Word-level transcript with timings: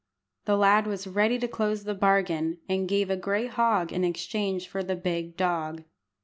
The 0.45 0.57
lad 0.57 0.87
was 0.87 1.05
ready 1.05 1.37
to 1.37 1.47
close 1.47 1.83
the 1.83 1.93
bargain, 1.93 2.57
and 2.67 2.89
gave 2.89 3.11
a 3.11 3.15
gray 3.15 3.45
hog 3.45 3.93
in 3.93 4.03
exchange 4.03 4.67
for 4.67 4.81
the 4.81 4.95
big 4.95 5.37
dog. 5.37 5.83